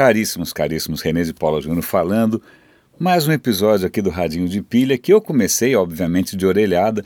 Caríssimos, 0.00 0.50
caríssimos, 0.54 1.02
René 1.02 1.24
de 1.24 1.34
Paula 1.34 1.60
Júnior 1.60 1.82
falando. 1.82 2.40
Mais 2.98 3.28
um 3.28 3.32
episódio 3.32 3.86
aqui 3.86 4.00
do 4.00 4.08
Radinho 4.08 4.48
de 4.48 4.62
Pilha, 4.62 4.96
que 4.96 5.12
eu 5.12 5.20
comecei, 5.20 5.76
obviamente, 5.76 6.38
de 6.38 6.46
orelhada, 6.46 7.04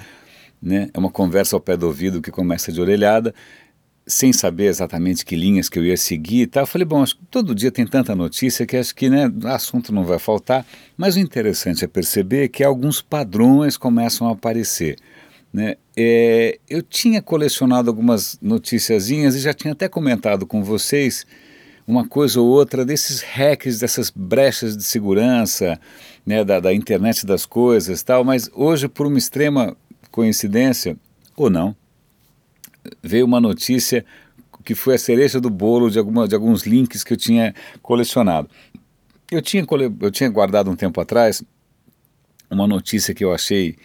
né? 0.63 0.91
É 0.95 0.99
uma 1.01 1.11
conversa 1.11 1.57
ao 1.57 1.61
pé 1.61 1.77
do 1.77 1.87
ouvido 1.87 2.23
que 2.23 2.31
começa 2.31 2.71
de 2.71 2.81
orelhada, 2.81 3.35
sem 4.07 4.33
saber 4.33 4.67
exatamente 4.67 5.25
que 5.25 5.35
linhas 5.35 5.69
que 5.69 5.77
eu 5.77 5.85
ia 5.85 5.97
seguir 5.97 6.43
e 6.43 6.47
tal. 6.47 6.63
Eu 6.63 6.67
falei, 6.69 6.85
bom, 6.85 7.03
acho 7.03 7.17
que 7.17 7.27
todo 7.33 7.53
dia 7.53 7.73
tem 7.73 7.85
tanta 7.85 8.15
notícia 8.15 8.65
que 8.65 8.77
acho 8.77 8.95
que 8.95 9.11
né, 9.11 9.29
assunto 9.47 9.93
não 9.93 10.05
vai 10.05 10.21
faltar, 10.21 10.65
mas 10.97 11.17
o 11.17 11.19
interessante 11.19 11.85
é 11.85 11.89
perceber 11.89 12.47
que 12.49 12.63
alguns 12.63 13.03
padrões 13.03 13.77
começam 13.77 14.29
a 14.29 14.35
aparecer. 14.35 14.99
Né? 15.53 15.75
É, 15.97 16.61
eu 16.71 16.81
tinha 16.81 17.21
colecionado 17.21 17.91
algumas 17.91 18.39
noticiazinhas 18.41 19.35
e 19.35 19.41
já 19.41 19.53
tinha 19.53 19.73
até 19.73 19.89
comentado 19.89 20.47
com 20.47 20.63
vocês 20.63 21.27
uma 21.87 22.07
coisa 22.07 22.41
ou 22.41 22.47
outra 22.47 22.85
desses 22.85 23.21
hacks, 23.21 23.79
dessas 23.79 24.11
brechas 24.11 24.77
de 24.77 24.85
segurança, 24.85 25.79
né, 26.25 26.45
da, 26.45 26.61
da 26.61 26.73
internet 26.73 27.27
das 27.27 27.45
coisas 27.45 28.03
tal, 28.03 28.25
mas 28.25 28.51
hoje, 28.55 28.89
por 28.89 29.07
uma 29.07 29.19
extrema 29.19 29.77
coincidência, 30.11 30.97
ou 31.37 31.51
não, 31.51 31.77
veio 33.03 33.27
uma 33.27 33.41
notícia 33.41 34.05
que 34.65 34.75
foi 34.75 34.95
a 34.95 34.99
cereja 34.99 35.41
do 35.41 35.51
bolo 35.51 35.91
de, 35.91 35.99
alguma, 35.99 36.27
de 36.27 36.35
alguns 36.35 36.63
links 36.63 37.05
que 37.05 37.13
eu 37.13 37.17
tinha 37.17 37.55
colecionado. 37.83 38.49
Eu 39.31 39.43
tinha, 39.43 39.67
eu 40.01 40.11
tinha 40.11 40.31
guardado 40.31 40.71
um 40.71 40.77
tempo 40.77 41.01
atrás 41.01 41.43
uma 42.51 42.67
notícia 42.67 43.13
que 43.13 43.25
eu 43.25 43.33
achei 43.33 43.77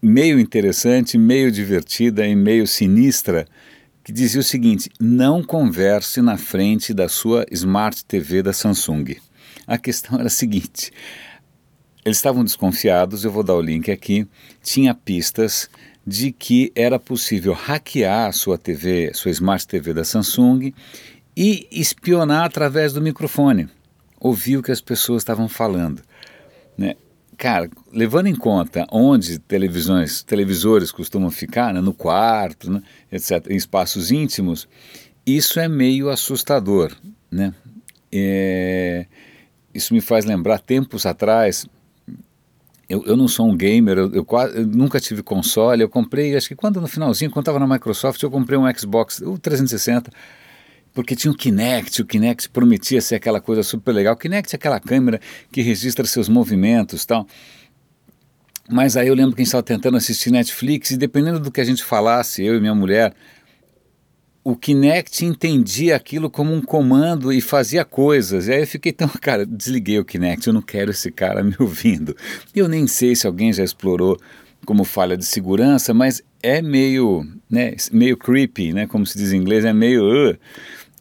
meio 0.00 0.38
interessante, 0.38 1.18
meio 1.18 1.50
divertida 1.50 2.26
e 2.26 2.36
meio 2.36 2.66
sinistra, 2.66 3.46
que 4.08 4.12
dizia 4.12 4.40
o 4.40 4.44
seguinte: 4.44 4.90
não 4.98 5.42
converse 5.42 6.22
na 6.22 6.38
frente 6.38 6.94
da 6.94 7.10
sua 7.10 7.44
Smart 7.50 8.02
TV 8.06 8.42
da 8.42 8.54
Samsung. 8.54 9.16
A 9.66 9.76
questão 9.76 10.18
era 10.18 10.28
a 10.28 10.30
seguinte: 10.30 10.90
eles 12.02 12.16
estavam 12.16 12.42
desconfiados, 12.42 13.22
eu 13.22 13.30
vou 13.30 13.42
dar 13.42 13.54
o 13.54 13.60
link 13.60 13.90
aqui, 13.90 14.26
tinha 14.62 14.94
pistas 14.94 15.68
de 16.06 16.32
que 16.32 16.72
era 16.74 16.98
possível 16.98 17.52
hackear 17.52 18.28
a 18.28 18.32
sua 18.32 18.56
TV, 18.56 19.12
sua 19.12 19.30
Smart 19.30 19.68
TV 19.68 19.92
da 19.92 20.04
Samsung 20.04 20.72
e 21.36 21.68
espionar 21.70 22.46
através 22.46 22.94
do 22.94 23.02
microfone, 23.02 23.68
ouvir 24.18 24.56
o 24.56 24.62
que 24.62 24.72
as 24.72 24.80
pessoas 24.80 25.20
estavam 25.20 25.50
falando. 25.50 26.00
Né? 26.78 26.94
Cara, 27.38 27.70
levando 27.92 28.26
em 28.26 28.34
conta 28.34 28.84
onde 28.90 29.38
televisões, 29.38 30.24
televisores 30.24 30.90
costumam 30.90 31.30
ficar, 31.30 31.72
né, 31.72 31.80
no 31.80 31.94
quarto, 31.94 32.68
né, 32.68 32.82
etc., 33.12 33.46
em 33.48 33.54
espaços 33.54 34.10
íntimos, 34.10 34.68
isso 35.24 35.60
é 35.60 35.68
meio 35.68 36.10
assustador, 36.10 36.92
né? 37.30 37.54
É, 38.10 39.06
isso 39.72 39.94
me 39.94 40.00
faz 40.00 40.24
lembrar 40.24 40.58
tempos 40.58 41.06
atrás. 41.06 41.64
Eu, 42.88 43.04
eu 43.04 43.16
não 43.16 43.28
sou 43.28 43.46
um 43.48 43.56
gamer, 43.56 43.98
eu, 43.98 44.12
eu, 44.12 44.26
eu, 44.54 44.66
nunca 44.66 44.98
tive 44.98 45.22
console. 45.22 45.82
Eu 45.82 45.88
comprei, 45.88 46.34
acho 46.34 46.48
que 46.48 46.56
quando 46.56 46.80
no 46.80 46.88
finalzinho, 46.88 47.30
quando 47.30 47.44
estava 47.44 47.60
na 47.60 47.72
Microsoft, 47.72 48.20
eu 48.20 48.30
comprei 48.32 48.58
um 48.58 48.64
Xbox, 48.76 49.20
o 49.20 49.38
360 49.38 50.10
porque 50.92 51.14
tinha 51.14 51.30
o 51.30 51.36
Kinect, 51.36 52.02
o 52.02 52.06
Kinect 52.06 52.48
prometia 52.48 53.00
ser 53.00 53.16
aquela 53.16 53.40
coisa 53.40 53.62
super 53.62 53.92
legal. 53.92 54.14
O 54.14 54.16
Kinect 54.16 54.54
é 54.54 54.56
aquela 54.56 54.80
câmera 54.80 55.20
que 55.52 55.62
registra 55.62 56.06
seus 56.06 56.28
movimentos 56.28 57.04
tal. 57.04 57.26
Mas 58.68 58.96
aí 58.96 59.08
eu 59.08 59.14
lembro 59.14 59.34
que 59.34 59.40
a 59.40 59.44
gente 59.44 59.48
estava 59.48 59.62
tentando 59.62 59.96
assistir 59.96 60.30
Netflix 60.30 60.90
e 60.90 60.96
dependendo 60.96 61.40
do 61.40 61.50
que 61.50 61.60
a 61.60 61.64
gente 61.64 61.82
falasse, 61.82 62.44
eu 62.44 62.56
e 62.56 62.60
minha 62.60 62.74
mulher, 62.74 63.14
o 64.44 64.56
Kinect 64.56 65.24
entendia 65.24 65.96
aquilo 65.96 66.30
como 66.30 66.54
um 66.54 66.60
comando 66.60 67.32
e 67.32 67.40
fazia 67.40 67.84
coisas. 67.84 68.46
E 68.46 68.52
aí 68.52 68.60
eu 68.60 68.66
fiquei 68.66 68.92
tão, 68.92 69.08
cara, 69.20 69.44
desliguei 69.44 69.98
o 69.98 70.04
Kinect, 70.04 70.46
eu 70.46 70.52
não 70.52 70.62
quero 70.62 70.90
esse 70.90 71.10
cara 71.10 71.42
me 71.42 71.54
ouvindo. 71.58 72.16
Eu 72.54 72.68
nem 72.68 72.86
sei 72.86 73.14
se 73.14 73.26
alguém 73.26 73.52
já 73.52 73.64
explorou 73.64 74.18
como 74.64 74.84
falha 74.84 75.16
de 75.16 75.24
segurança, 75.24 75.94
mas 75.94 76.22
é 76.42 76.60
meio, 76.60 77.26
né, 77.50 77.74
meio 77.92 78.16
creepy, 78.16 78.72
né, 78.72 78.86
como 78.86 79.06
se 79.06 79.16
diz 79.16 79.32
em 79.32 79.36
inglês, 79.36 79.64
é 79.64 79.72
meio 79.72 80.04
uh, 80.04 80.36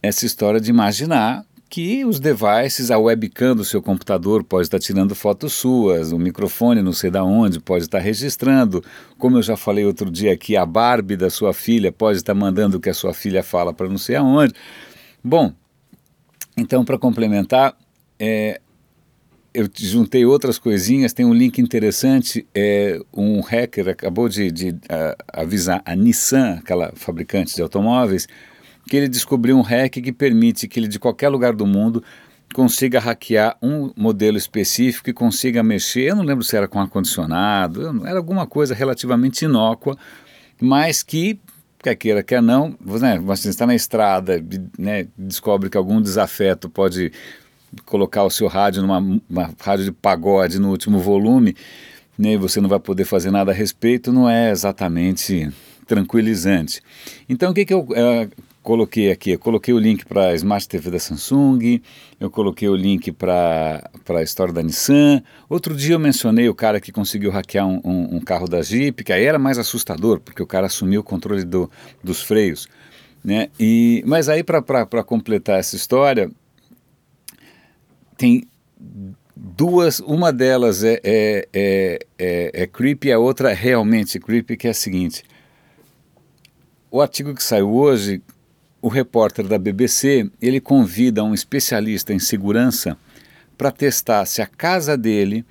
essa 0.01 0.25
história 0.25 0.59
de 0.59 0.69
imaginar 0.69 1.45
que 1.69 2.05
os 2.05 2.19
devices, 2.19 2.89
a 2.91 2.97
webcam 2.97 3.55
do 3.55 3.65
seu 3.65 3.81
computador 3.81 4.43
pode 4.43 4.67
estar 4.67 4.79
tirando 4.79 5.13
fotos 5.13 5.53
suas, 5.53 6.11
o 6.11 6.17
microfone 6.17 6.81
não 6.81 6.93
sei 6.93 7.11
da 7.11 7.23
onde 7.23 7.59
pode 7.59 7.83
estar 7.83 7.99
registrando, 7.99 8.83
como 9.17 9.37
eu 9.37 9.41
já 9.41 9.57
falei 9.57 9.85
outro 9.85 10.09
dia 10.09 10.31
aqui, 10.31 10.55
a 10.55 10.65
Barbie 10.65 11.17
da 11.17 11.29
sua 11.29 11.53
filha 11.53 11.91
pode 11.91 12.19
estar 12.19 12.33
mandando 12.33 12.77
o 12.77 12.79
que 12.79 12.89
a 12.89 12.93
sua 12.93 13.13
filha 13.13 13.43
fala 13.43 13.73
para 13.73 13.89
não 13.89 13.97
sei 13.97 14.15
aonde. 14.15 14.53
Bom, 15.21 15.51
então 16.55 16.85
para 16.85 16.97
complementar, 16.97 17.75
é, 18.17 18.61
eu 19.53 19.67
juntei 19.75 20.25
outras 20.25 20.59
coisinhas, 20.59 21.13
tem 21.13 21.25
um 21.25 21.33
link 21.33 21.59
interessante, 21.59 22.45
é, 22.53 22.99
um 23.13 23.41
hacker 23.41 23.89
acabou 23.89 24.29
de, 24.29 24.51
de 24.51 24.75
avisar 25.33 25.81
a 25.85 25.95
Nissan, 25.95 26.59
aquela 26.59 26.91
fabricante 26.95 27.55
de 27.55 27.61
automóveis, 27.61 28.27
que 28.87 28.95
ele 28.95 29.07
descobriu 29.07 29.57
um 29.57 29.61
hack 29.61 29.93
que 29.93 30.11
permite 30.11 30.67
que 30.67 30.79
ele 30.79 30.87
de 30.87 30.99
qualquer 30.99 31.29
lugar 31.29 31.53
do 31.53 31.65
mundo 31.65 32.03
consiga 32.53 32.99
hackear 32.99 33.57
um 33.61 33.91
modelo 33.95 34.37
específico 34.37 35.09
e 35.09 35.13
consiga 35.13 35.61
mexer, 35.61 36.11
eu 36.11 36.15
não 36.15 36.23
lembro 36.23 36.43
se 36.43 36.55
era 36.55 36.67
com 36.67 36.79
ar-condicionado, 36.79 38.05
era 38.05 38.17
alguma 38.17 38.47
coisa 38.47 38.73
relativamente 38.73 39.45
inócua, 39.45 39.97
mas 40.61 41.03
que, 41.03 41.39
quer 41.79 41.95
queira, 41.95 42.23
quer 42.23 42.41
não, 42.41 42.75
né, 43.01 43.19
você 43.19 43.49
está 43.49 43.65
na 43.67 43.75
estrada, 43.75 44.43
né, 44.77 45.07
descobre 45.17 45.69
que 45.69 45.77
algum 45.77 46.01
desafeto 46.01 46.69
pode 46.69 47.11
colocar 47.85 48.23
o 48.23 48.29
seu 48.29 48.47
rádio 48.47 48.81
numa 48.81 49.19
rádio 49.59 49.85
de 49.85 49.91
pagode 49.91 50.59
no 50.59 50.69
último 50.69 50.99
volume, 50.99 51.55
né, 52.17 52.37
você 52.37 52.59
não 52.59 52.69
vai 52.69 52.79
poder 52.79 53.05
fazer 53.05 53.31
nada 53.31 53.51
a 53.51 53.55
respeito, 53.55 54.11
não 54.11 54.29
é 54.29 54.49
exatamente 54.51 55.49
tranquilizante. 55.85 56.81
Então, 57.29 57.51
o 57.51 57.53
que, 57.53 57.65
que 57.65 57.73
eu 57.73 57.87
é, 57.95 58.27
coloquei 58.61 59.11
aqui? 59.11 59.31
Eu 59.31 59.39
coloquei 59.39 59.73
o 59.73 59.79
link 59.79 60.05
para 60.05 60.29
a 60.29 60.35
Smart 60.35 60.67
TV 60.67 60.91
da 60.91 60.99
Samsung, 60.99 61.81
eu 62.19 62.29
coloquei 62.29 62.67
o 62.67 62.75
link 62.75 63.11
para 63.11 63.89
a 64.09 64.21
história 64.21 64.53
da 64.53 64.61
Nissan. 64.61 65.21
Outro 65.47 65.75
dia 65.75 65.95
eu 65.95 65.99
mencionei 65.99 66.49
o 66.49 66.55
cara 66.55 66.81
que 66.81 66.91
conseguiu 66.91 67.31
hackear 67.31 67.65
um, 67.65 67.79
um, 67.83 68.15
um 68.17 68.19
carro 68.19 68.47
da 68.47 68.61
Jeep, 68.61 69.03
que 69.03 69.13
aí 69.13 69.23
era 69.23 69.39
mais 69.39 69.57
assustador, 69.57 70.19
porque 70.19 70.43
o 70.43 70.47
cara 70.47 70.65
assumiu 70.67 71.01
o 71.01 71.03
controle 71.03 71.45
do, 71.45 71.71
dos 72.03 72.21
freios. 72.21 72.67
Né? 73.23 73.49
E, 73.59 74.03
mas 74.05 74.29
aí, 74.29 74.43
para 74.43 75.03
completar 75.03 75.59
essa 75.59 75.75
história, 75.75 76.29
tem 78.17 78.47
duas, 79.35 79.99
uma 79.99 80.33
delas 80.33 80.83
é, 80.83 80.99
é, 81.03 81.47
é, 81.53 81.99
é, 82.17 82.63
é 82.63 82.67
creepy, 82.67 83.11
a 83.11 83.19
outra 83.19 83.51
é 83.51 83.53
realmente 83.53 84.19
creepy, 84.19 84.57
que 84.57 84.67
é 84.67 84.71
a 84.71 84.73
seguinte. 84.73 85.23
O 86.89 87.01
artigo 87.01 87.33
que 87.35 87.43
saiu 87.43 87.71
hoje 87.71 88.21
o 88.81 88.87
repórter 88.87 89.47
da 89.47 89.57
BBC 89.57 90.29
ele 90.41 90.59
convida 90.59 91.23
um 91.23 91.33
especialista 91.33 92.13
em 92.13 92.19
segurança 92.19 92.97
para 93.57 93.71
testar 93.71 94.25
se 94.25 94.41
a 94.41 94.47
casa 94.47 94.97
dele, 94.97 95.45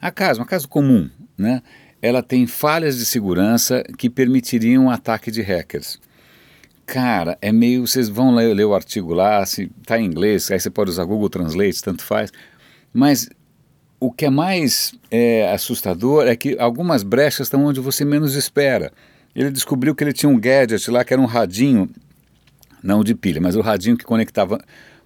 a 0.00 0.10
casa, 0.10 0.40
uma 0.40 0.46
casa 0.46 0.66
comum, 0.66 1.08
né, 1.36 1.62
ela 2.00 2.22
tem 2.22 2.46
falhas 2.46 2.96
de 2.96 3.04
segurança 3.04 3.82
que 3.96 4.08
permitiriam 4.08 4.84
um 4.84 4.90
ataque 4.90 5.30
de 5.30 5.42
hackers. 5.42 6.00
Cara, 6.88 7.36
é 7.42 7.52
meio. 7.52 7.86
Vocês 7.86 8.08
vão 8.08 8.34
ler, 8.34 8.54
ler 8.54 8.64
o 8.64 8.74
artigo 8.74 9.12
lá, 9.12 9.44
se 9.44 9.70
está 9.78 10.00
em 10.00 10.06
inglês, 10.06 10.50
aí 10.50 10.58
você 10.58 10.70
pode 10.70 10.88
usar 10.88 11.04
Google 11.04 11.28
Translate, 11.28 11.82
tanto 11.82 12.02
faz. 12.02 12.32
Mas 12.94 13.28
o 14.00 14.10
que 14.10 14.24
é 14.24 14.30
mais 14.30 14.94
é, 15.10 15.52
assustador 15.52 16.26
é 16.26 16.34
que 16.34 16.58
algumas 16.58 17.02
brechas 17.02 17.46
estão 17.46 17.66
onde 17.66 17.78
você 17.78 18.06
menos 18.06 18.34
espera. 18.34 18.90
Ele 19.36 19.50
descobriu 19.50 19.94
que 19.94 20.02
ele 20.02 20.14
tinha 20.14 20.30
um 20.30 20.40
gadget 20.40 20.90
lá 20.90 21.04
que 21.04 21.12
era 21.12 21.20
um 21.20 21.26
radinho 21.26 21.90
não 22.82 23.04
de 23.04 23.14
pilha, 23.14 23.40
mas 23.40 23.54
o 23.54 23.60
radinho 23.60 23.98
que 23.98 24.04
conectava 24.06 24.58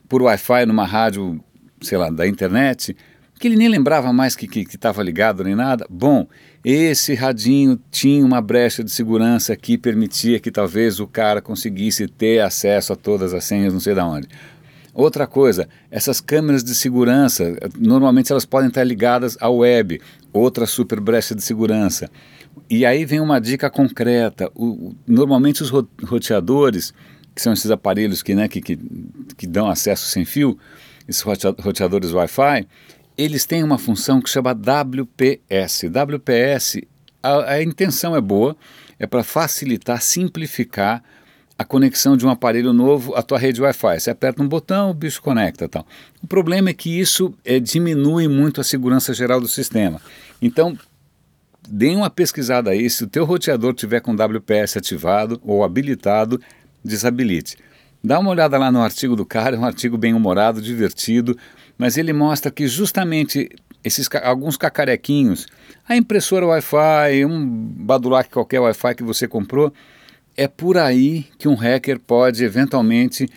por 0.09 0.22
Wi-Fi 0.22 0.65
numa 0.66 0.87
rádio, 0.87 1.42
sei 1.81 1.98
lá, 1.98 2.10
da 2.10 2.28
internet, 2.28 2.97
que 3.42 3.48
ele 3.48 3.56
nem 3.56 3.66
lembrava 3.66 4.12
mais 4.12 4.36
que 4.36 4.47
estava 4.60 5.03
ligado 5.03 5.42
nem 5.42 5.56
nada. 5.56 5.84
Bom, 5.91 6.28
esse 6.65 7.12
radinho 7.12 7.77
tinha 7.91 8.24
uma 8.24 8.41
brecha 8.41 8.84
de 8.84 8.91
segurança 8.92 9.56
que 9.56 9.77
permitia 9.77 10.39
que 10.39 10.48
talvez 10.48 11.00
o 11.00 11.09
cara 11.09 11.42
conseguisse 11.42 12.06
ter 12.06 12.39
acesso 12.39 12.92
a 12.92 12.97
todas 12.97 13.34
as 13.34 13.42
senhas, 13.42 13.72
não 13.72 13.80
sei 13.80 13.94
de 13.94 14.00
onde. 14.00 14.28
Outra 14.94 15.27
coisa, 15.27 15.68
essas 15.91 16.21
câmeras 16.21 16.62
de 16.62 16.72
segurança, 16.72 17.59
normalmente 17.77 18.30
elas 18.30 18.44
podem 18.44 18.68
estar 18.68 18.84
ligadas 18.84 19.36
à 19.41 19.50
web, 19.50 20.00
outra 20.33 20.65
super 20.65 21.00
brecha 21.00 21.34
de 21.34 21.42
segurança. 21.42 22.09
E 22.71 22.86
aí 22.86 23.04
vem 23.04 23.18
uma 23.18 23.41
dica 23.41 23.68
concreta. 23.68 24.48
O, 24.54 24.94
normalmente 25.04 25.65
os 25.65 25.71
roteadores 26.04 26.94
que 27.34 27.42
são 27.42 27.53
esses 27.53 27.72
aparelhos 27.72 28.22
que, 28.22 28.36
né, 28.36 28.47
que, 28.47 28.60
que, 28.60 28.78
que 29.36 29.48
dão 29.48 29.68
acesso 29.68 30.06
sem 30.06 30.24
fio, 30.24 30.56
esses 31.09 31.22
roteadores 31.22 32.12
Wi-Fi, 32.12 32.68
eles 33.16 33.44
têm 33.44 33.62
uma 33.62 33.78
função 33.78 34.20
que 34.20 34.30
chama 34.30 34.53
WPS. 34.53 35.88
WPS, 35.88 36.82
a, 37.22 37.53
a 37.53 37.62
intenção 37.62 38.16
é 38.16 38.20
boa, 38.20 38.56
é 38.98 39.06
para 39.06 39.22
facilitar, 39.22 40.00
simplificar 40.00 41.03
a 41.59 41.64
conexão 41.64 42.16
de 42.16 42.26
um 42.26 42.30
aparelho 42.30 42.72
novo 42.72 43.14
à 43.14 43.22
tua 43.22 43.38
rede 43.38 43.60
Wi-Fi. 43.62 44.00
Você 44.00 44.10
aperta 44.10 44.42
um 44.42 44.48
botão, 44.48 44.91
o 44.91 44.94
bicho 44.94 45.22
conecta 45.22 45.68
tal. 45.68 45.86
O 46.22 46.26
problema 46.26 46.70
é 46.70 46.74
que 46.74 46.98
isso 46.98 47.34
é, 47.44 47.60
diminui 47.60 48.26
muito 48.26 48.60
a 48.60 48.64
segurança 48.64 49.15
geral 49.15 49.41
do 49.41 49.48
sistema. 49.48 50.00
Então, 50.41 50.76
dê 51.68 51.94
uma 51.94 52.10
pesquisada 52.10 52.70
aí, 52.70 52.88
se 52.91 53.04
o 53.04 53.06
teu 53.06 53.24
roteador 53.24 53.74
tiver 53.74 54.00
com 54.00 54.15
WPS 54.15 54.78
ativado 54.78 55.41
ou 55.44 55.62
habilitado, 55.62 56.41
desabilite. 56.84 57.56
Dá 58.03 58.18
uma 58.18 58.30
olhada 58.30 58.58
lá 58.58 58.72
no 58.72 58.80
artigo 58.80 59.15
do 59.15 59.24
cara, 59.24 59.54
é 59.54 59.58
um 59.58 59.65
artigo 59.65 59.97
bem 59.97 60.12
humorado, 60.12 60.60
divertido, 60.60 61.38
mas 61.77 61.97
ele 61.97 62.13
mostra 62.13 62.51
que 62.51 62.66
justamente 62.66 63.51
esses 63.84 64.09
alguns 64.22 64.57
cacarequinhos, 64.57 65.47
a 65.89 65.97
impressora 65.97 66.47
Wi-Fi, 66.47 67.24
um 67.27 67.47
badulac 67.47 68.30
qualquer 68.30 68.60
Wi-Fi 68.60 68.95
que 68.95 69.03
você 69.03 69.27
comprou, 69.27 69.72
é 70.36 70.47
por 70.47 70.78
aí 70.78 71.27
que 71.39 71.48
um 71.48 71.54
hacker 71.54 71.98
pode 71.98 72.45
eventualmente 72.45 73.28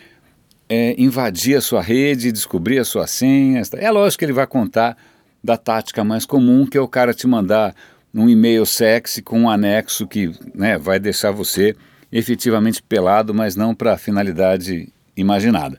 é, 0.68 0.94
invadir 0.98 1.56
a 1.56 1.60
sua 1.60 1.82
rede, 1.82 2.32
descobrir 2.32 2.78
as 2.78 2.88
suas 2.88 3.10
senhas. 3.10 3.70
É 3.74 3.90
lógico 3.90 4.20
que 4.20 4.24
ele 4.24 4.32
vai 4.32 4.46
contar 4.46 4.96
da 5.42 5.56
tática 5.56 6.02
mais 6.02 6.24
comum, 6.24 6.66
que 6.66 6.78
é 6.78 6.80
o 6.80 6.88
cara 6.88 7.12
te 7.12 7.26
mandar 7.26 7.74
um 8.14 8.28
e-mail 8.28 8.64
sexy 8.64 9.20
com 9.20 9.42
um 9.42 9.50
anexo 9.50 10.06
que 10.06 10.32
né, 10.54 10.78
vai 10.78 10.98
deixar 10.98 11.30
você 11.30 11.76
efetivamente 12.10 12.82
pelado, 12.82 13.34
mas 13.34 13.56
não 13.56 13.74
para 13.74 13.92
a 13.92 13.98
finalidade 13.98 14.88
imaginada. 15.16 15.78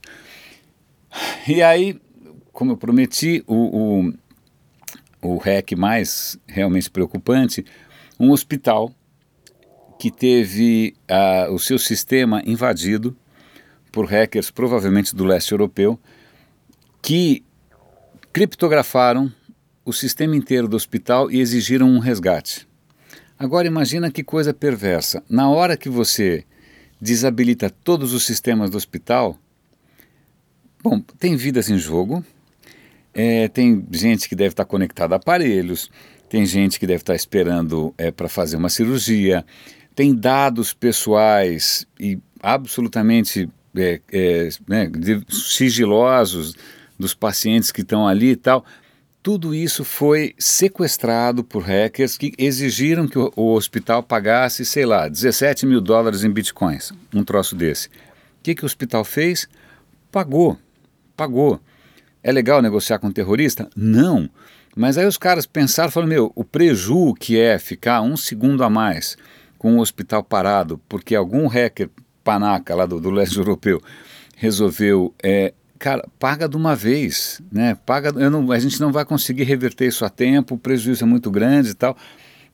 E 1.47 1.61
aí, 1.63 1.99
como 2.57 2.71
eu 2.71 2.77
prometi, 2.77 3.43
o, 3.45 4.07
o, 5.21 5.33
o 5.35 5.37
hack 5.37 5.73
mais 5.73 6.39
realmente 6.47 6.89
preocupante, 6.89 7.63
um 8.19 8.31
hospital 8.31 8.91
que 9.99 10.09
teve 10.09 10.95
uh, 11.07 11.53
o 11.53 11.59
seu 11.59 11.77
sistema 11.77 12.41
invadido 12.47 13.15
por 13.91 14.07
hackers, 14.07 14.49
provavelmente 14.49 15.15
do 15.15 15.23
leste 15.23 15.51
europeu, 15.51 15.99
que 16.99 17.45
criptografaram 18.33 19.31
o 19.85 19.93
sistema 19.93 20.35
inteiro 20.35 20.67
do 20.67 20.75
hospital 20.75 21.29
e 21.29 21.39
exigiram 21.39 21.87
um 21.87 21.99
resgate. 21.99 22.67
Agora 23.37 23.67
imagina 23.67 24.09
que 24.09 24.23
coisa 24.23 24.51
perversa. 24.51 25.23
Na 25.29 25.47
hora 25.47 25.77
que 25.77 25.89
você 25.89 26.43
desabilita 26.99 27.69
todos 27.69 28.13
os 28.13 28.25
sistemas 28.25 28.71
do 28.71 28.77
hospital, 28.77 29.37
bom, 30.81 30.99
tem 31.19 31.35
vidas 31.35 31.69
em 31.69 31.77
jogo, 31.77 32.25
é, 33.19 33.47
tem 33.47 33.83
gente 33.91 34.29
que 34.29 34.35
deve 34.35 34.49
estar 34.49 34.63
conectada 34.63 35.15
a 35.15 35.17
aparelhos, 35.17 35.89
tem 36.29 36.45
gente 36.45 36.79
que 36.79 36.85
deve 36.85 37.01
estar 37.01 37.15
esperando 37.15 37.91
é, 37.97 38.11
para 38.11 38.29
fazer 38.29 38.57
uma 38.57 38.69
cirurgia, 38.69 39.43
tem 39.95 40.13
dados 40.13 40.71
pessoais 40.71 41.87
e 41.99 42.19
absolutamente 42.39 43.49
é, 43.75 43.99
é, 44.11 44.49
né, 44.67 44.91
sigilosos 45.29 46.55
dos 46.99 47.15
pacientes 47.15 47.71
que 47.71 47.81
estão 47.81 48.07
ali 48.07 48.31
e 48.31 48.35
tal. 48.35 48.63
Tudo 49.23 49.55
isso 49.55 49.83
foi 49.83 50.35
sequestrado 50.37 51.43
por 51.43 51.63
hackers 51.63 52.19
que 52.19 52.33
exigiram 52.37 53.07
que 53.07 53.17
o, 53.17 53.33
o 53.35 53.53
hospital 53.55 54.03
pagasse, 54.03 54.63
sei 54.63 54.85
lá, 54.85 55.07
17 55.07 55.65
mil 55.65 55.81
dólares 55.81 56.23
em 56.23 56.29
bitcoins, 56.29 56.93
um 57.11 57.23
troço 57.23 57.55
desse. 57.55 57.87
O 57.87 57.91
que, 58.43 58.53
que 58.53 58.63
o 58.63 58.67
hospital 58.67 59.03
fez? 59.03 59.49
Pagou, 60.11 60.55
pagou. 61.15 61.59
É 62.23 62.31
legal 62.31 62.61
negociar 62.61 62.99
com 62.99 63.07
um 63.07 63.11
terrorista? 63.11 63.69
Não. 63.75 64.29
Mas 64.75 64.97
aí 64.97 65.05
os 65.05 65.17
caras 65.17 65.45
pensaram, 65.45 65.91
falaram, 65.91 66.09
meu, 66.09 66.31
o 66.35 66.43
preju 66.43 67.13
que 67.13 67.39
é 67.39 67.57
ficar 67.57 68.01
um 68.01 68.15
segundo 68.15 68.63
a 68.63 68.69
mais 68.69 69.17
com 69.57 69.77
o 69.77 69.79
hospital 69.79 70.23
parado 70.23 70.79
porque 70.87 71.15
algum 71.15 71.47
hacker 71.47 71.89
panaca 72.23 72.75
lá 72.75 72.85
do, 72.85 72.99
do 72.99 73.09
leste 73.09 73.37
europeu 73.39 73.81
resolveu 74.35 75.13
é, 75.23 75.53
cara, 75.79 76.07
paga 76.19 76.47
de 76.47 76.55
uma 76.55 76.75
vez, 76.75 77.41
né? 77.51 77.75
Paga, 77.85 78.11
não, 78.11 78.51
a 78.51 78.59
gente 78.59 78.79
não 78.79 78.91
vai 78.91 79.03
conseguir 79.03 79.43
reverter 79.43 79.87
isso 79.87 80.05
a 80.05 80.09
tempo, 80.09 80.55
o 80.55 80.57
prejuízo 80.57 81.03
é 81.03 81.07
muito 81.07 81.31
grande 81.31 81.71
e 81.71 81.73
tal. 81.73 81.97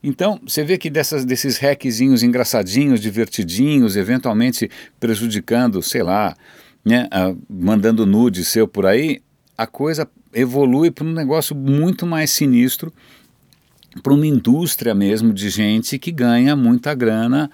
Então, 0.02 0.38
você 0.46 0.62
vê 0.62 0.76
que 0.76 0.90
dessas, 0.90 1.24
desses 1.24 1.56
hackzinhos 1.58 2.22
engraçadinhos, 2.22 3.00
divertidinhos, 3.00 3.96
eventualmente 3.96 4.70
prejudicando, 5.00 5.82
sei 5.82 6.02
lá, 6.02 6.36
né, 6.84 7.08
uh, 7.12 7.38
mandando 7.48 8.04
nude 8.04 8.44
seu 8.44 8.68
por 8.68 8.84
aí, 8.84 9.22
a 9.56 9.66
coisa 9.66 10.08
evolui 10.32 10.90
para 10.90 11.04
um 11.04 11.12
negócio 11.12 11.54
muito 11.54 12.06
mais 12.06 12.30
sinistro 12.30 12.92
para 14.02 14.12
uma 14.12 14.26
indústria 14.26 14.94
mesmo 14.94 15.32
de 15.32 15.48
gente 15.48 15.98
que 15.98 16.10
ganha 16.10 16.56
muita 16.56 16.94
grana 16.94 17.50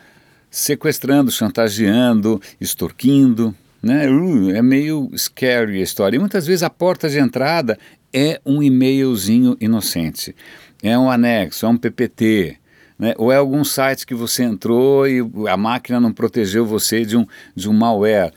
sequestrando, 0.51 1.31
chantageando, 1.31 2.41
extorquindo. 2.61 3.55
Né? 3.83 4.11
Uh, 4.11 4.51
é 4.51 4.63
meio 4.63 5.11
scary 5.17 5.81
a 5.81 5.83
história. 5.83 6.17
E 6.17 6.19
muitas 6.19 6.47
vezes 6.47 6.63
a 6.63 6.71
porta 6.71 7.09
de 7.09 7.19
entrada 7.19 7.79
é 8.13 8.41
um 8.45 8.63
e-mailzinho 8.63 9.57
inocente, 9.61 10.35
é 10.83 10.99
um 10.99 11.11
anexo, 11.11 11.67
é 11.67 11.69
um 11.69 11.77
PPT. 11.77 12.57
Né? 12.99 13.15
Ou 13.17 13.31
é 13.31 13.37
algum 13.37 13.65
site 13.65 14.07
que 14.07 14.15
você 14.15 14.43
entrou 14.43 15.07
e 15.07 15.21
a 15.49 15.57
máquina 15.57 16.01
não 16.01 16.13
protegeu 16.13 16.67
você 16.67 17.05
de 17.05 17.17
um, 17.17 17.27
de 17.55 17.69
um 17.69 17.73
malware. 17.73 18.33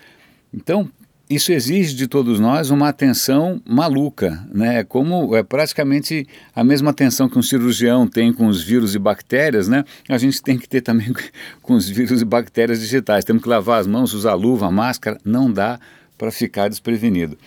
Então, 0.53 0.89
isso 1.29 1.51
exige 1.51 1.95
de 1.95 2.07
todos 2.07 2.39
nós 2.39 2.69
uma 2.69 2.89
atenção 2.89 3.61
maluca, 3.65 4.45
né? 4.53 4.83
Como 4.83 5.35
é 5.35 5.41
praticamente 5.41 6.27
a 6.53 6.63
mesma 6.63 6.91
atenção 6.91 7.29
que 7.29 7.39
um 7.39 7.41
cirurgião 7.41 8.07
tem 8.07 8.33
com 8.33 8.47
os 8.47 8.61
vírus 8.61 8.93
e 8.93 8.99
bactérias, 8.99 9.67
né? 9.67 9.85
A 10.09 10.17
gente 10.17 10.41
tem 10.41 10.57
que 10.57 10.67
ter 10.67 10.81
também 10.81 11.13
com 11.61 11.73
os 11.73 11.87
vírus 11.87 12.21
e 12.21 12.25
bactérias 12.25 12.79
digitais. 12.81 13.23
Temos 13.23 13.41
que 13.41 13.49
lavar 13.49 13.79
as 13.79 13.87
mãos, 13.87 14.13
usar 14.13 14.33
luva, 14.33 14.69
máscara. 14.69 15.17
Não 15.23 15.51
dá 15.51 15.79
para 16.17 16.31
ficar 16.31 16.67
desprevenido. 16.67 17.37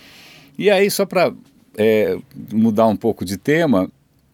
E 0.58 0.70
aí, 0.70 0.90
só 0.90 1.04
para 1.04 1.32
é, 1.76 2.18
mudar 2.50 2.86
um 2.86 2.96
pouco 2.96 3.24
de 3.24 3.36
tema, 3.36 3.90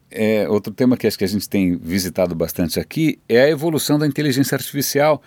é, 0.09 0.49
outro 0.49 0.73
tema 0.73 0.97
que 0.97 1.07
acho 1.07 1.19
que 1.19 1.25
a 1.25 1.29
gente 1.29 1.49
tem 1.49 1.77
visitado 1.77 2.35
bastante 2.35 2.79
aqui 2.79 3.19
é 3.29 3.43
a 3.43 3.51
evolução 3.51 3.99
da 3.99 4.07
inteligência 4.07 4.55
artificial. 4.55 5.21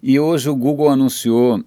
E 0.00 0.20
hoje 0.20 0.48
o 0.48 0.54
Google 0.54 0.88
anunciou 0.88 1.64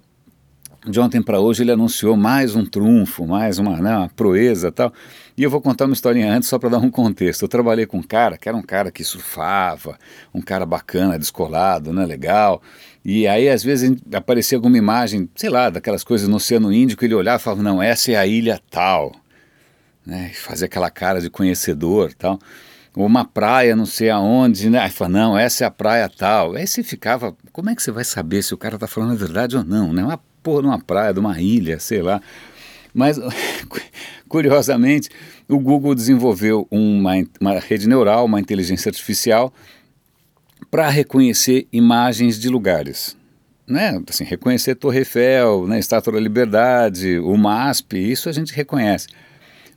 de 0.88 1.00
ontem 1.00 1.22
para 1.22 1.40
hoje 1.40 1.64
ele 1.64 1.72
anunciou 1.72 2.16
mais 2.16 2.56
um 2.56 2.66
trunfo, 2.66 3.28
mais 3.28 3.60
uma, 3.60 3.78
né, 3.82 3.98
uma 3.98 4.10
proeza 4.10 4.72
tal. 4.72 4.94
E 5.36 5.44
eu 5.44 5.50
vou 5.50 5.62
contar 5.62 5.86
uma 5.86 5.94
historinha 5.94 6.32
antes 6.32 6.48
só 6.48 6.58
para 6.58 6.70
dar 6.70 6.78
um 6.78 6.90
contexto. 6.90 7.42
Eu 7.44 7.48
trabalhei 7.48 7.86
com 7.86 7.98
um 7.98 8.04
cara 8.04 8.38
que 8.38 8.48
era 8.48 8.58
um 8.58 8.62
cara 8.62 8.92
que 8.92 9.04
surfava, 9.04 9.98
um 10.34 10.42
cara 10.42 10.66
bacana, 10.66 11.20
descolado, 11.20 11.92
né, 11.92 12.06
legal. 12.06 12.62
E 13.04 13.28
aí 13.28 13.50
às 13.50 13.64
vezes 13.64 13.98
aparecia 14.14 14.58
alguma 14.58 14.78
imagem, 14.78 15.30
sei 15.36 15.50
lá, 15.50 15.70
daquelas 15.70 16.04
coisas 16.04 16.28
no 16.28 16.38
Oceano 16.38 16.72
Índico, 16.72 17.04
ele 17.04 17.14
olhava 17.14 17.40
e 17.40 17.44
falava, 17.44 17.64
não, 17.64 17.82
essa 17.82 18.12
é 18.12 18.16
a 18.16 18.26
ilha 18.26 18.60
tal. 18.70 19.14
Né, 20.06 20.32
fazia 20.34 20.66
aquela 20.66 20.90
cara 20.90 21.20
de 21.20 21.30
conhecedor 21.30 22.14
tal. 22.14 22.40
Uma 22.96 23.24
praia 23.24 23.76
não 23.76 23.86
sei 23.86 24.10
aonde, 24.10 24.70
né? 24.70 24.80
Aí 24.80 24.90
fala, 24.90 25.10
não, 25.10 25.38
essa 25.38 25.64
é 25.64 25.68
a 25.68 25.72
praia 25.72 26.10
tal. 26.10 26.56
Aí 26.56 26.66
você 26.66 26.84
ficava, 26.84 27.36
como 27.52 27.70
é 27.70 27.76
que 27.76 27.84
você 27.84 27.92
vai 27.92 28.04
saber 28.04 28.42
se 28.42 28.54
o 28.54 28.58
cara 28.58 28.76
está 28.76 28.88
falando 28.88 29.12
a 29.12 29.16
verdade 29.16 29.56
ou 29.56 29.64
não, 29.64 29.94
né? 29.94 30.04
Uma 30.04 30.20
porra 30.42 30.62
numa 30.62 30.80
praia, 30.80 31.14
de 31.14 31.20
uma 31.20 31.40
ilha, 31.40 31.80
sei 31.80 32.02
lá. 32.02 32.22
Mas, 32.94 33.20
curiosamente, 34.28 35.10
o 35.48 35.60
Google 35.60 35.96
desenvolveu 35.96 36.68
uma, 36.70 37.14
uma 37.40 37.60
rede 37.60 37.88
neural, 37.88 38.26
uma 38.26 38.40
inteligência 38.40 38.90
artificial, 38.90 39.54
para 40.70 40.90
reconhecer 40.90 41.68
imagens 41.72 42.40
de 42.40 42.50
lugares. 42.50 43.18
Né? 43.68 44.02
Assim, 44.10 44.24
reconhecer 44.24 44.76
Torre 44.76 45.00
Eiffel, 45.00 45.68
né? 45.68 45.80
Estátua 45.80 46.14
da 46.14 46.20
Liberdade, 46.20 47.20
o 47.20 47.38
MASP, 47.38 47.98
isso 47.98 48.28
a 48.28 48.32
gente 48.32 48.54
reconhece. 48.54 49.08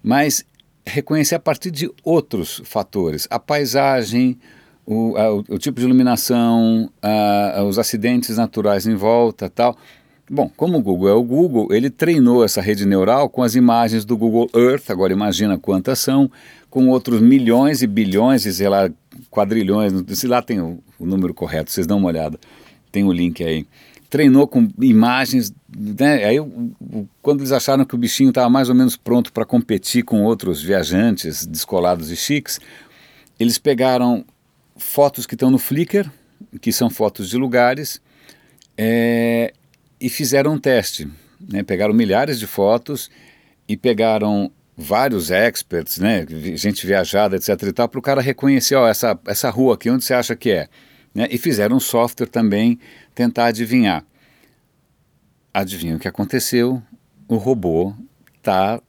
Mas 0.02 0.45
reconhecer 0.85 1.35
a 1.35 1.38
partir 1.38 1.71
de 1.71 1.90
outros 2.02 2.61
fatores, 2.64 3.28
a 3.31 3.38
paisagem, 3.38 4.38
o, 4.85 5.16
a, 5.16 5.33
o, 5.33 5.59
tipo 5.59 5.78
de 5.78 5.87
iluminação, 5.87 6.90
a, 7.00 7.62
os 7.64 7.78
acidentes 7.78 8.37
naturais 8.37 8.87
em 8.87 8.95
volta 8.95 9.49
tal. 9.49 9.76
Bom, 10.31 10.50
como 10.57 10.79
o 10.79 10.83
Google 10.83 11.09
é 11.09 11.12
o 11.12 11.23
Google, 11.23 11.69
ele 11.73 11.91
treinou 11.91 12.45
essa 12.45 12.61
rede 12.61 12.87
neural 12.87 13.29
com 13.29 13.43
as 13.43 13.55
imagens 13.55 14.05
do 14.05 14.17
Google 14.17 14.49
Earth, 14.55 14.88
agora 14.88 15.12
imagina 15.12 15.59
quantas 15.59 15.99
são, 15.99 16.31
com 16.71 16.88
outros 16.88 17.21
milhões 17.21 17.83
e 17.83 17.87
bilhões, 17.87 18.47
e 18.47 18.52
sei 18.55 18.69
lá, 18.69 18.91
quadrilhões, 19.31 19.93
se 20.17 20.26
lá 20.26 20.41
tem 20.41 20.61
o, 20.61 20.79
número 20.99 21.35
correto, 21.35 21.71
vocês 21.71 21.87
dão 21.87 21.99
uma 21.99 22.09
olhada, 22.09 22.38
tem 22.91 23.05
o 23.05 23.12
link 23.12 23.43
aí. 23.43 23.67
Treinou 24.09 24.47
com 24.47 24.69
imagens, 24.81 25.52
né? 25.75 26.25
Aí, 26.25 26.37
quando 27.23 27.41
eles 27.41 27.50
acharam 27.50 27.85
que 27.85 27.95
o 27.95 27.99
bichinho 27.99 28.29
estava 28.29 28.49
mais 28.49 28.69
ou 28.69 28.75
menos 28.75 28.95
pronto 28.95 29.33
para 29.33 29.45
competir 29.45 30.05
com 30.05 30.23
outros 30.23 30.62
viajantes 30.62 31.47
descolados 31.47 32.11
e 32.11 32.17
chiques, 32.17 32.61
eles 33.41 33.59
pegaram 33.59 34.25
fotos 34.76 35.26
que 35.26 35.35
estão 35.35 35.50
no 35.50 35.59
Flickr, 35.59 36.11
que 36.61 36.73
são 36.73 36.91
fotos 36.91 37.31
de 37.31 37.38
lugares, 37.38 38.00
é, 38.76 39.52
e 40.03 40.09
fizeram 40.09 40.55
um 40.55 40.59
teste. 40.59 41.09
Né? 41.41 41.63
Pegaram 41.63 41.95
milhares 41.95 42.39
de 42.39 42.47
fotos 42.47 43.09
e 43.69 43.77
pegaram 43.77 44.51
vários 44.77 45.31
experts, 45.31 45.99
né? 45.99 46.27
gente 46.57 46.85
viajada, 46.85 47.37
etc. 47.37 47.73
para 47.73 47.99
o 47.99 48.03
cara 48.03 48.21
reconhecer, 48.21 48.75
ó, 48.75 48.89
essa, 48.89 49.19
essa 49.27 49.49
rua 49.49 49.75
aqui, 49.75 49.89
onde 49.89 50.05
você 50.05 50.13
acha 50.13 50.35
que 50.35 50.51
é? 50.51 50.69
Né? 51.15 51.29
E 51.31 51.39
fizeram 51.39 51.77
um 51.77 51.81
software 51.81 52.27
também 52.27 52.81
tentar 53.15 53.47
adivinhar. 53.47 54.05
adivinha 55.55 55.95
o 55.95 55.99
que 56.01 56.09
aconteceu? 56.09 56.83
O 57.29 57.37
robô 57.37 57.95
está 58.39 58.83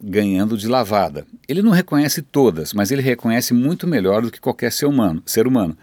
ganhando 0.00 0.56
de 0.56 0.68
lavada. 0.68 1.26
Ele 1.48 1.62
não 1.62 1.72
reconhece 1.72 2.22
todas, 2.22 2.72
mas 2.72 2.92
ele 2.92 3.02
reconhece 3.02 3.52
muito 3.52 3.86
melhor 3.86 4.22
do 4.22 4.30
que 4.30 4.40
qualquer 4.40 4.70
ser 4.70 4.86
humano. 4.86 5.20
Ser 5.26 5.46
humano. 5.46 5.76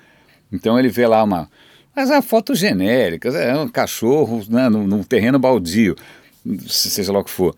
Então 0.52 0.80
ele 0.80 0.88
vê 0.88 1.06
lá 1.06 1.22
uma. 1.24 1.50
Mas 1.98 2.12
a 2.12 2.22
foto 2.22 2.54
genérica, 2.54 3.30
é 3.30 3.58
um 3.58 3.68
cachorro 3.68 4.46
né, 4.48 4.70
num, 4.70 5.02
terreno 5.02 5.40
baldio, 5.40 5.96
seja 6.68 7.12
lá 7.12 7.18
o 7.18 7.24
que 7.24 7.32
for. 7.32 7.56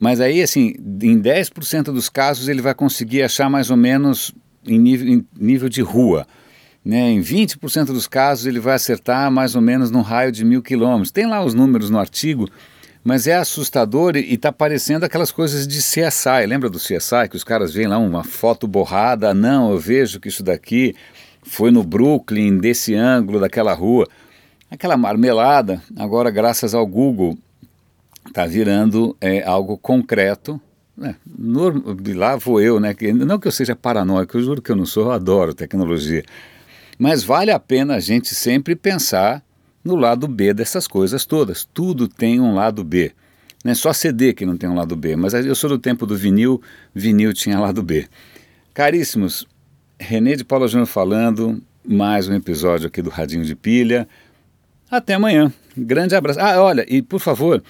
Mas 0.00 0.18
aí, 0.18 0.42
assim, 0.42 0.74
em 1.02 1.20
10% 1.20 1.92
dos 1.92 2.08
casos 2.08 2.48
ele 2.48 2.62
vai 2.62 2.74
conseguir 2.74 3.22
achar 3.22 3.50
mais 3.50 3.68
ou 3.68 3.76
menos 3.76 4.34
em 4.66 4.78
nível, 4.78 5.06
em 5.12 5.26
nível 5.38 5.68
de 5.68 5.82
rua. 5.82 6.26
Né? 6.82 7.10
Em 7.10 7.20
20% 7.20 7.88
dos 7.88 8.08
casos 8.08 8.46
ele 8.46 8.58
vai 8.58 8.76
acertar 8.76 9.30
mais 9.30 9.54
ou 9.54 9.60
menos 9.60 9.90
num 9.90 10.00
raio 10.00 10.32
de 10.32 10.42
mil 10.42 10.62
quilômetros. 10.62 11.10
Tem 11.10 11.26
lá 11.26 11.44
os 11.44 11.52
números 11.52 11.90
no 11.90 11.98
artigo, 11.98 12.48
mas 13.04 13.26
é 13.26 13.36
assustador 13.36 14.16
e 14.16 14.32
está 14.32 14.50
parecendo 14.50 15.04
aquelas 15.04 15.30
coisas 15.30 15.66
de 15.66 15.80
CSI. 15.80 16.46
Lembra 16.48 16.70
do 16.70 16.78
CSI 16.78 17.28
que 17.28 17.36
os 17.36 17.44
caras 17.44 17.74
veem 17.74 17.88
lá 17.88 17.98
uma 17.98 18.24
foto 18.24 18.66
borrada? 18.66 19.34
Não, 19.34 19.70
eu 19.70 19.78
vejo 19.78 20.18
que 20.18 20.28
isso 20.28 20.42
daqui 20.42 20.94
foi 21.42 21.70
no 21.70 21.82
Brooklyn, 21.82 22.58
desse 22.58 22.94
ângulo, 22.94 23.40
daquela 23.40 23.74
rua. 23.74 24.08
Aquela 24.70 24.96
marmelada, 24.96 25.82
agora 25.96 26.30
graças 26.30 26.74
ao 26.74 26.86
Google, 26.86 27.36
está 28.26 28.46
virando 28.46 29.16
é, 29.20 29.42
algo 29.42 29.76
concreto. 29.76 30.60
Né? 30.96 31.16
No, 31.26 31.96
lá 32.14 32.36
vou 32.36 32.60
eu, 32.60 32.80
né? 32.80 32.94
Não 33.14 33.38
que 33.38 33.48
eu 33.48 33.52
seja 33.52 33.76
paranoico, 33.76 34.36
eu 34.36 34.42
juro 34.42 34.62
que 34.62 34.70
eu 34.70 34.76
não 34.76 34.86
sou, 34.86 35.04
eu 35.04 35.12
adoro 35.12 35.52
tecnologia. 35.52 36.24
Mas 36.98 37.22
vale 37.22 37.50
a 37.50 37.58
pena 37.58 37.96
a 37.96 38.00
gente 38.00 38.34
sempre 38.34 38.74
pensar 38.76 39.42
no 39.84 39.96
lado 39.96 40.28
B 40.28 40.54
dessas 40.54 40.86
coisas 40.86 41.26
todas. 41.26 41.64
Tudo 41.64 42.06
tem 42.06 42.40
um 42.40 42.54
lado 42.54 42.84
B. 42.84 43.12
Não 43.64 43.72
é 43.72 43.74
só 43.74 43.92
CD 43.92 44.32
que 44.32 44.46
não 44.46 44.56
tem 44.56 44.68
um 44.68 44.74
lado 44.74 44.96
B, 44.96 45.16
mas 45.16 45.34
eu 45.34 45.54
sou 45.54 45.70
do 45.70 45.78
tempo 45.78 46.04
do 46.06 46.16
vinil, 46.16 46.60
vinil 46.94 47.32
tinha 47.32 47.58
lado 47.60 47.82
B. 47.82 48.08
Caríssimos, 48.74 49.46
René 50.02 50.34
de 50.34 50.44
Paula 50.44 50.66
Júnior 50.66 50.88
falando, 50.88 51.62
mais 51.86 52.28
um 52.28 52.34
episódio 52.34 52.88
aqui 52.88 53.00
do 53.00 53.08
Radinho 53.08 53.44
de 53.44 53.54
Pilha. 53.54 54.08
Até 54.90 55.14
amanhã. 55.14 55.52
Grande 55.76 56.16
abraço. 56.16 56.40
Ah, 56.40 56.60
olha, 56.60 56.84
e 56.88 57.00
por 57.00 57.20
favor, 57.20 57.62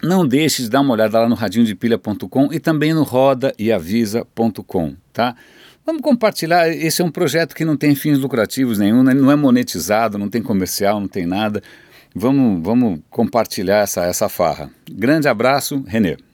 não 0.00 0.26
deixe 0.26 0.62
de 0.62 0.70
dar 0.70 0.80
uma 0.80 0.94
olhada 0.94 1.18
lá 1.18 1.28
no 1.28 1.34
radinhodepilha.com 1.34 2.52
e 2.52 2.60
também 2.60 2.94
no 2.94 3.02
rodaeavisa.com, 3.02 4.94
tá? 5.12 5.34
Vamos 5.84 6.00
compartilhar. 6.00 6.68
Esse 6.68 7.02
é 7.02 7.04
um 7.04 7.10
projeto 7.10 7.56
que 7.56 7.64
não 7.64 7.76
tem 7.76 7.94
fins 7.96 8.18
lucrativos 8.18 8.78
nenhum, 8.78 9.02
né? 9.02 9.12
não 9.12 9.30
é 9.30 9.34
monetizado, 9.34 10.16
não 10.16 10.30
tem 10.30 10.40
comercial, 10.40 11.00
não 11.00 11.08
tem 11.08 11.26
nada. 11.26 11.60
Vamos, 12.14 12.62
vamos 12.62 13.00
compartilhar 13.10 13.78
essa, 13.82 14.04
essa 14.04 14.28
farra. 14.28 14.70
Grande 14.88 15.26
abraço, 15.26 15.82
Renê. 15.88 16.16